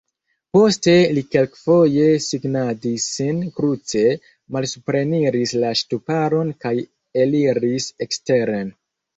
[0.57, 4.03] Poste li kelkfoje signadis sin kruce,
[4.57, 6.75] malsupreniris la ŝtuparon kaj
[7.27, 8.75] eliris eksteren.